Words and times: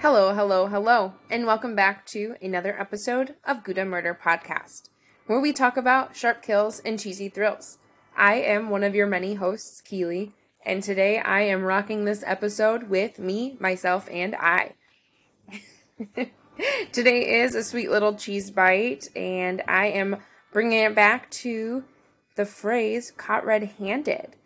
Hello, 0.00 0.32
hello, 0.32 0.66
hello, 0.66 1.12
and 1.28 1.44
welcome 1.44 1.74
back 1.74 2.06
to 2.06 2.34
another 2.40 2.74
episode 2.80 3.34
of 3.44 3.62
Gouda 3.62 3.84
Murder 3.84 4.18
Podcast, 4.18 4.88
where 5.26 5.38
we 5.38 5.52
talk 5.52 5.76
about 5.76 6.16
sharp 6.16 6.40
kills 6.40 6.80
and 6.80 6.98
cheesy 6.98 7.28
thrills. 7.28 7.76
I 8.16 8.36
am 8.36 8.70
one 8.70 8.82
of 8.82 8.94
your 8.94 9.06
many 9.06 9.34
hosts, 9.34 9.82
Keely, 9.82 10.32
and 10.64 10.82
today 10.82 11.18
I 11.18 11.42
am 11.42 11.64
rocking 11.64 12.06
this 12.06 12.24
episode 12.26 12.84
with 12.84 13.18
me, 13.18 13.58
myself, 13.60 14.08
and 14.10 14.34
I. 14.36 14.72
today 16.92 17.42
is 17.42 17.54
a 17.54 17.62
sweet 17.62 17.90
little 17.90 18.14
cheese 18.14 18.50
bite, 18.50 19.14
and 19.14 19.62
I 19.68 19.88
am 19.88 20.16
bringing 20.50 20.78
it 20.78 20.94
back 20.94 21.30
to 21.32 21.84
the 22.36 22.46
phrase 22.46 23.10
caught 23.10 23.44
red 23.44 23.64
handed. 23.78 24.36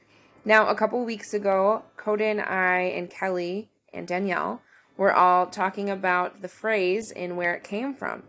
Now, 0.45 0.67
a 0.67 0.75
couple 0.75 1.05
weeks 1.05 1.33
ago, 1.33 1.85
Coden, 1.97 2.45
I, 2.45 2.81
and 2.81 3.09
Kelly 3.09 3.71
and 3.93 4.09
Danielle 4.09 4.61
were 4.97 5.13
all 5.13 5.47
talking 5.47 5.91
about 5.91 6.43
the 6.43 6.49
phrase 6.49 7.11
and 7.11 7.37
where 7.37 7.55
it 7.55 7.65
came 7.65 7.95
from. 7.95 8.23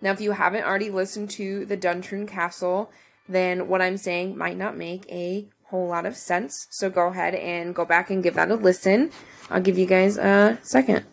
Now, 0.00 0.12
if 0.12 0.20
you 0.20 0.32
haven't 0.32 0.64
already 0.64 0.90
listened 0.90 1.30
to 1.30 1.64
the 1.64 1.76
Duntroon 1.76 2.26
Castle, 2.28 2.90
then 3.28 3.68
what 3.68 3.82
I'm 3.82 3.96
saying 3.96 4.36
might 4.36 4.56
not 4.56 4.76
make 4.76 5.10
a 5.10 5.48
whole 5.64 5.88
lot 5.88 6.06
of 6.06 6.16
sense. 6.16 6.66
So 6.70 6.90
go 6.90 7.08
ahead 7.08 7.34
and 7.34 7.74
go 7.74 7.84
back 7.84 8.10
and 8.10 8.22
give 8.22 8.34
that 8.34 8.50
a 8.50 8.54
listen. 8.54 9.10
I'll 9.50 9.60
give 9.60 9.78
you 9.78 9.86
guys 9.86 10.16
a 10.16 10.58
second. 10.62 11.04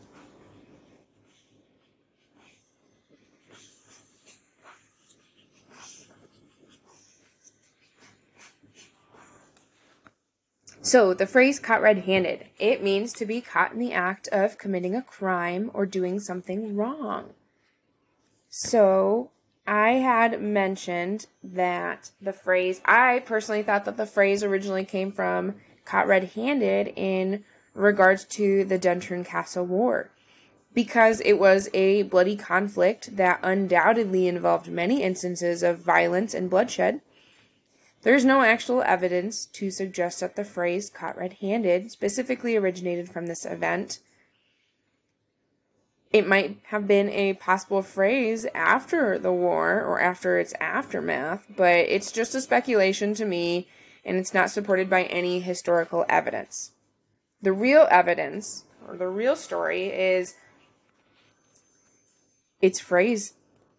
So, 10.93 11.15
the 11.15 11.25
phrase 11.25 11.59
caught 11.59 11.81
red 11.81 12.05
handed, 12.05 12.45
it 12.59 12.83
means 12.83 13.13
to 13.13 13.25
be 13.25 13.41
caught 13.41 13.71
in 13.71 13.79
the 13.79 13.93
act 13.93 14.27
of 14.27 14.59
committing 14.59 14.93
a 14.93 15.01
crime 15.01 15.71
or 15.73 15.87
doing 15.87 16.19
something 16.19 16.75
wrong. 16.75 17.31
So, 18.47 19.31
I 19.65 19.93
had 19.93 20.39
mentioned 20.39 21.25
that 21.43 22.11
the 22.21 22.31
phrase, 22.31 22.79
I 22.85 23.23
personally 23.25 23.63
thought 23.63 23.85
that 23.85 23.97
the 23.97 24.05
phrase 24.05 24.43
originally 24.43 24.85
came 24.85 25.11
from 25.11 25.55
caught 25.83 26.05
red 26.05 26.25
handed 26.35 26.93
in 26.95 27.43
regards 27.73 28.23
to 28.25 28.63
the 28.63 28.77
Duntroon 28.77 29.25
Castle 29.25 29.65
War. 29.65 30.11
Because 30.75 31.21
it 31.21 31.39
was 31.39 31.71
a 31.73 32.03
bloody 32.03 32.35
conflict 32.35 33.17
that 33.17 33.39
undoubtedly 33.41 34.27
involved 34.27 34.67
many 34.67 35.01
instances 35.01 35.63
of 35.63 35.79
violence 35.79 36.35
and 36.35 36.51
bloodshed 36.51 37.01
there 38.03 38.15
is 38.15 38.25
no 38.25 38.41
actual 38.41 38.81
evidence 38.83 39.45
to 39.47 39.71
suggest 39.71 40.19
that 40.19 40.35
the 40.35 40.43
phrase 40.43 40.89
caught 40.89 41.17
red 41.17 41.33
handed 41.41 41.91
specifically 41.91 42.55
originated 42.55 43.09
from 43.09 43.27
this 43.27 43.45
event. 43.45 43.99
It 46.11 46.27
might 46.27 46.59
have 46.65 46.87
been 46.87 47.09
a 47.09 47.33
possible 47.33 47.81
phrase 47.81 48.45
after 48.53 49.17
the 49.17 49.31
war 49.31 49.81
or 49.81 49.99
after 49.99 50.37
its 50.37 50.53
aftermath, 50.59 51.45
but 51.55 51.75
it's 51.75 52.11
just 52.11 52.35
a 52.35 52.41
speculation 52.41 53.13
to 53.15 53.25
me 53.25 53.67
and 54.05 54.17
it's 54.17 54.33
not 54.33 54.51
supported 54.51 54.89
by 54.89 55.03
any 55.03 55.39
historical 55.39 56.05
evidence. 56.09 56.71
The 57.41 57.53
real 57.53 57.87
evidence, 57.89 58.65
or 58.87 58.97
the 58.97 59.07
real 59.07 59.35
story, 59.35 59.87
is 59.87 60.35
its 62.61 62.79
phrase 62.79 63.33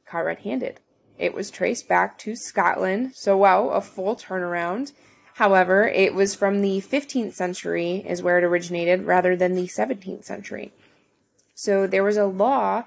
caught 0.07 0.25
red 0.25 0.41
handed. 0.41 0.81
It 1.19 1.35
was 1.35 1.51
traced 1.51 1.89
back 1.89 2.19
to 2.19 2.35
Scotland, 2.37 3.15
so 3.15 3.37
well, 3.37 3.71
a 3.71 3.81
full 3.81 4.17
turnaround. 4.17 4.93
However, 5.35 5.87
it 5.89 6.15
was 6.15 6.35
from 6.35 6.61
the 6.61 6.81
15th 6.81 7.35
century 7.35 8.05
is 8.07 8.23
where 8.23 8.39
it 8.39 8.45
originated 8.45 9.03
rather 9.03 9.37
than 9.37 9.55
the 9.55 9.67
17th 9.67 10.25
century. 10.25 10.73
So 11.55 11.87
there 11.87 12.05
was 12.05 12.17
a 12.17 12.27
law 12.27 12.85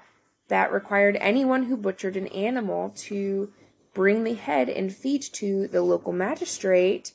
that 0.48 0.72
required 0.72 1.16
anyone 1.20 1.64
who 1.64 1.76
butchered 1.76 2.16
an 2.16 2.28
animal 2.28 2.90
to 2.96 3.52
bring 3.94 4.24
the 4.24 4.34
head 4.34 4.68
and 4.68 4.94
feet 4.94 5.28
to 5.32 5.66
the 5.68 5.82
local 5.82 6.12
magistrate 6.12 7.12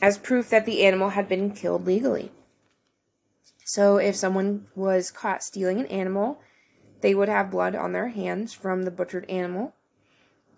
as 0.00 0.18
proof 0.18 0.50
that 0.50 0.66
the 0.66 0.84
animal 0.84 1.10
had 1.10 1.28
been 1.28 1.50
killed 1.50 1.86
legally. 1.86 2.30
So 3.64 3.96
if 3.96 4.14
someone 4.14 4.66
was 4.74 5.10
caught 5.10 5.42
stealing 5.42 5.80
an 5.80 5.86
animal, 5.86 6.40
they 7.00 7.14
would 7.14 7.28
have 7.28 7.50
blood 7.50 7.74
on 7.74 7.92
their 7.92 8.08
hands 8.08 8.52
from 8.52 8.82
the 8.82 8.90
butchered 8.90 9.28
animal 9.28 9.74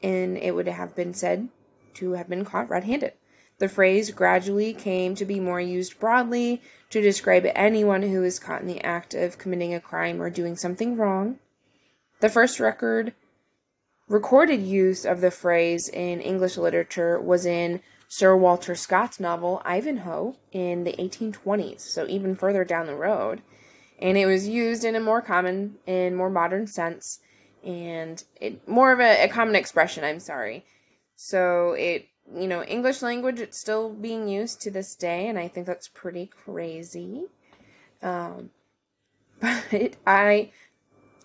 and 0.02 0.36
it 0.38 0.54
would 0.54 0.68
have 0.68 0.94
been 0.94 1.14
said 1.14 1.48
to 1.94 2.12
have 2.12 2.28
been 2.28 2.44
caught 2.44 2.68
red 2.70 2.84
handed. 2.84 3.12
The 3.58 3.68
phrase 3.68 4.12
gradually 4.12 4.72
came 4.72 5.14
to 5.16 5.24
be 5.24 5.40
more 5.40 5.60
used 5.60 5.98
broadly 5.98 6.62
to 6.90 7.02
describe 7.02 7.44
anyone 7.54 8.02
who 8.02 8.22
is 8.22 8.38
caught 8.38 8.60
in 8.60 8.68
the 8.68 8.82
act 8.84 9.14
of 9.14 9.38
committing 9.38 9.74
a 9.74 9.80
crime 9.80 10.22
or 10.22 10.30
doing 10.30 10.56
something 10.56 10.96
wrong. 10.96 11.38
The 12.20 12.28
first 12.28 12.60
record 12.60 13.14
recorded 14.08 14.62
use 14.62 15.04
of 15.04 15.20
the 15.20 15.30
phrase 15.30 15.88
in 15.88 16.20
English 16.20 16.56
literature 16.56 17.20
was 17.20 17.44
in 17.44 17.80
Sir 18.06 18.34
Walter 18.36 18.74
Scott's 18.74 19.20
novel 19.20 19.60
Ivanhoe 19.64 20.36
in 20.50 20.84
the 20.84 20.94
1820s, 20.94 21.80
so 21.80 22.06
even 22.08 22.34
further 22.34 22.64
down 22.64 22.86
the 22.86 22.94
road. 22.94 23.42
And 24.00 24.16
it 24.16 24.26
was 24.26 24.48
used 24.48 24.84
in 24.84 24.96
a 24.96 25.00
more 25.00 25.20
common 25.20 25.78
and 25.86 26.16
more 26.16 26.30
modern 26.30 26.68
sense 26.68 27.20
and 27.64 28.22
it 28.40 28.66
more 28.68 28.92
of 28.92 29.00
a, 29.00 29.24
a 29.24 29.28
common 29.28 29.54
expression. 29.54 30.04
I'm 30.04 30.20
sorry. 30.20 30.64
So 31.16 31.72
it 31.72 32.08
you 32.34 32.46
know 32.46 32.62
English 32.62 33.02
language 33.02 33.40
it's 33.40 33.58
still 33.58 33.92
being 33.92 34.28
used 34.28 34.60
to 34.62 34.70
this 34.70 34.94
day, 34.94 35.28
and 35.28 35.38
I 35.38 35.48
think 35.48 35.66
that's 35.66 35.88
pretty 35.88 36.26
crazy. 36.26 37.24
Um, 38.02 38.50
but 39.40 39.96
I 40.06 40.50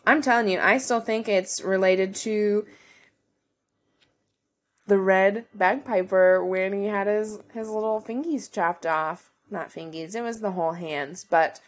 I'm 0.05 0.21
telling 0.21 0.49
you, 0.49 0.59
I 0.59 0.77
still 0.77 0.99
think 0.99 1.27
it's 1.27 1.61
related 1.61 2.15
to 2.15 2.65
the 4.85 4.97
red 4.97 5.45
bagpiper 5.53 6.43
when 6.43 6.73
he 6.73 6.85
had 6.85 7.07
his 7.07 7.39
his 7.53 7.69
little 7.69 8.01
fingies 8.01 8.51
chopped 8.51 8.85
off. 8.85 9.31
Not 9.49 9.69
fingies, 9.69 10.15
it 10.15 10.21
was 10.21 10.39
the 10.39 10.51
whole 10.51 10.73
hands. 10.73 11.25
But 11.29 11.61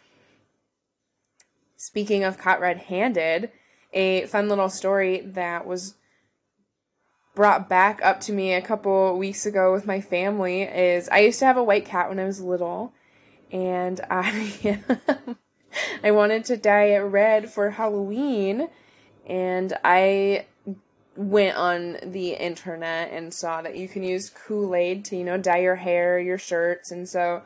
speaking 1.76 2.24
of 2.24 2.38
caught 2.38 2.60
red-handed, 2.60 3.50
a 3.96 4.26
fun 4.26 4.48
little 4.48 4.68
story 4.68 5.20
that 5.20 5.66
was 5.66 5.94
brought 7.34 7.68
back 7.68 8.00
up 8.02 8.20
to 8.20 8.32
me 8.32 8.52
a 8.52 8.60
couple 8.60 9.16
weeks 9.18 9.46
ago 9.46 9.72
with 9.72 9.86
my 9.86 10.00
family 10.00 10.62
is 10.62 11.08
I 11.08 11.20
used 11.20 11.38
to 11.40 11.46
have 11.46 11.56
a 11.56 11.64
white 11.64 11.86
cat 11.86 12.08
when 12.08 12.18
I 12.18 12.24
was 12.24 12.40
little 12.40 12.92
and 13.50 14.00
I 14.10 14.80
I 16.04 16.10
wanted 16.10 16.44
to 16.46 16.56
dye 16.56 16.94
it 16.94 16.98
red 16.98 17.50
for 17.50 17.70
Halloween 17.70 18.68
and 19.26 19.72
I 19.82 20.44
went 21.16 21.56
on 21.56 21.96
the 22.02 22.32
internet 22.32 23.10
and 23.12 23.32
saw 23.32 23.62
that 23.62 23.76
you 23.76 23.88
can 23.88 24.02
use 24.02 24.28
Kool-Aid 24.28 25.06
to, 25.06 25.16
you 25.16 25.24
know, 25.24 25.38
dye 25.38 25.60
your 25.60 25.76
hair, 25.76 26.18
your 26.18 26.36
shirts, 26.36 26.90
and 26.90 27.08
so 27.08 27.42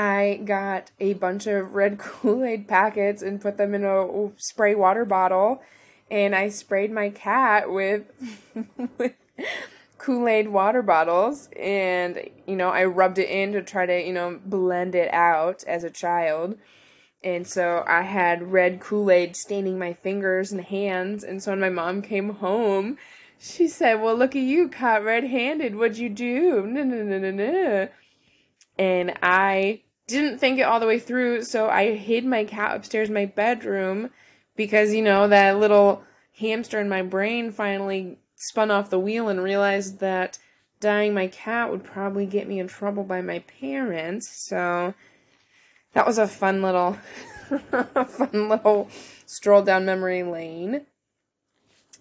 I 0.00 0.40
got 0.46 0.92
a 0.98 1.12
bunch 1.12 1.46
of 1.46 1.74
red 1.74 1.98
Kool 1.98 2.42
Aid 2.42 2.66
packets 2.66 3.20
and 3.20 3.38
put 3.38 3.58
them 3.58 3.74
in 3.74 3.84
a 3.84 4.30
spray 4.38 4.74
water 4.74 5.04
bottle, 5.04 5.60
and 6.10 6.34
I 6.34 6.48
sprayed 6.48 6.90
my 6.90 7.10
cat 7.10 7.70
with 7.70 8.04
Kool 9.98 10.26
Aid 10.26 10.48
water 10.48 10.80
bottles, 10.80 11.50
and 11.54 12.30
you 12.46 12.56
know 12.56 12.70
I 12.70 12.84
rubbed 12.86 13.18
it 13.18 13.28
in 13.28 13.52
to 13.52 13.62
try 13.62 13.84
to 13.84 14.02
you 14.02 14.14
know 14.14 14.40
blend 14.42 14.94
it 14.94 15.12
out 15.12 15.64
as 15.64 15.84
a 15.84 15.90
child. 15.90 16.56
And 17.22 17.46
so 17.46 17.84
I 17.86 18.00
had 18.00 18.50
red 18.50 18.80
Kool 18.80 19.10
Aid 19.10 19.36
staining 19.36 19.78
my 19.78 19.92
fingers 19.92 20.50
and 20.50 20.62
hands. 20.62 21.22
And 21.22 21.42
so 21.42 21.52
when 21.52 21.60
my 21.60 21.68
mom 21.68 22.00
came 22.00 22.36
home, 22.36 22.96
she 23.38 23.68
said, 23.68 24.00
Well, 24.00 24.16
look 24.16 24.34
at 24.34 24.40
you, 24.40 24.70
caught 24.70 25.04
red 25.04 25.24
handed. 25.24 25.76
What'd 25.76 25.98
you 25.98 26.08
do? 26.08 26.66
No, 26.66 26.82
no, 26.82 27.02
no, 27.02 27.18
no, 27.18 27.30
no. 27.30 27.88
And 28.78 29.18
I 29.22 29.82
didn't 30.10 30.38
think 30.38 30.58
it 30.58 30.62
all 30.62 30.80
the 30.80 30.86
way 30.86 30.98
through, 30.98 31.42
so 31.44 31.68
I 31.68 31.94
hid 31.94 32.24
my 32.24 32.44
cat 32.44 32.76
upstairs 32.76 33.08
in 33.08 33.14
my 33.14 33.26
bedroom 33.26 34.10
because, 34.56 34.94
you 34.94 35.02
know, 35.02 35.28
that 35.28 35.58
little 35.58 36.02
hamster 36.36 36.80
in 36.80 36.88
my 36.88 37.02
brain 37.02 37.50
finally 37.50 38.18
spun 38.34 38.70
off 38.70 38.90
the 38.90 38.98
wheel 38.98 39.28
and 39.28 39.42
realized 39.42 40.00
that 40.00 40.38
dying 40.80 41.12
my 41.12 41.26
cat 41.26 41.70
would 41.70 41.84
probably 41.84 42.26
get 42.26 42.48
me 42.48 42.58
in 42.58 42.66
trouble 42.66 43.04
by 43.04 43.20
my 43.20 43.40
parents. 43.60 44.28
So 44.28 44.94
that 45.92 46.06
was 46.06 46.18
a 46.18 46.26
fun 46.26 46.62
little 46.62 46.94
fun 47.70 48.48
little 48.48 48.88
stroll 49.26 49.62
down 49.62 49.84
memory 49.84 50.22
lane. 50.22 50.86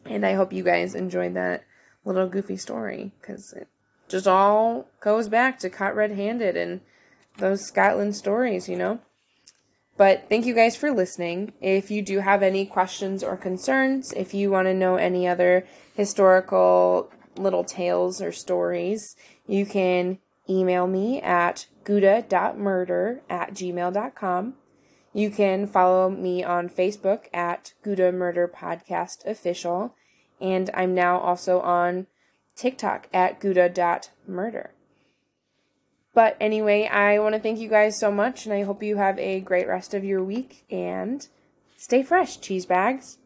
And 0.05 0.25
I 0.25 0.33
hope 0.33 0.53
you 0.53 0.63
guys 0.63 0.95
enjoyed 0.95 1.33
that 1.33 1.65
little 2.05 2.27
goofy 2.27 2.55
story 2.55 3.11
cuz 3.21 3.53
it 3.53 3.67
just 4.07 4.27
all 4.27 4.87
goes 5.01 5.27
back 5.27 5.59
to 5.59 5.69
caught 5.69 5.95
red-handed 5.95 6.55
and 6.55 6.81
those 7.39 7.65
Scotland 7.65 8.15
stories, 8.15 8.69
you 8.69 8.75
know? 8.75 8.99
But 9.97 10.29
thank 10.29 10.45
you 10.45 10.53
guys 10.53 10.77
for 10.77 10.91
listening. 10.91 11.51
If 11.59 11.91
you 11.91 12.01
do 12.01 12.19
have 12.19 12.41
any 12.41 12.65
questions 12.65 13.21
or 13.21 13.35
concerns, 13.35 14.13
if 14.13 14.33
you 14.33 14.49
want 14.49 14.67
to 14.67 14.73
know 14.73 14.95
any 14.95 15.27
other 15.27 15.65
historical 15.93 17.11
little 17.35 17.65
tales 17.65 18.21
or 18.21 18.31
stories, 18.31 19.17
you 19.45 19.65
can 19.65 20.19
email 20.49 20.87
me 20.87 21.21
at 21.21 21.67
gouda.murder 21.83 23.21
at 23.29 23.53
gmail.com. 23.53 24.53
You 25.11 25.29
can 25.31 25.67
follow 25.67 26.09
me 26.09 26.43
on 26.43 26.69
Facebook 26.69 27.25
at 27.33 27.73
Gouda 27.83 28.11
Murder 28.11 28.47
Podcast 28.47 29.25
Official, 29.25 29.95
and 30.39 30.69
I'm 30.73 30.93
now 30.95 31.19
also 31.19 31.59
on 31.59 32.07
TikTok 32.55 33.09
at 33.11 33.39
Gouda.murder. 33.39 34.71
But 36.13 36.35
anyway, 36.41 36.87
I 36.87 37.19
want 37.19 37.35
to 37.35 37.39
thank 37.39 37.59
you 37.59 37.69
guys 37.69 37.99
so 37.99 38.11
much, 38.11 38.45
and 38.45 38.53
I 38.53 38.63
hope 38.63 38.81
you 38.81 38.97
have 38.97 39.19
a 39.19 39.39
great 39.41 39.67
rest 39.67 39.93
of 39.93 40.03
your 40.03 40.23
week, 40.23 40.65
and 40.71 41.27
stay 41.77 42.01
fresh, 42.01 42.41
cheese 42.41 42.65
bags. 42.65 43.18